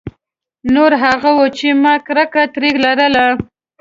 نور 0.73 0.91
هغه 1.03 1.29
وو 1.37 1.45
چې 1.57 1.67
ما 1.83 1.93
کرکه 2.05 2.43
ترې 2.53 2.69
لرله. 2.83 3.25